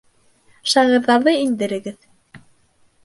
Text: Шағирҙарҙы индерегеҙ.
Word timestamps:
Шағирҙарҙы 0.71 1.35
индерегеҙ. 1.43 2.11